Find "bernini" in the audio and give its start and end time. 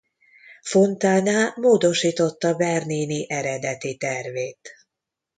2.55-3.25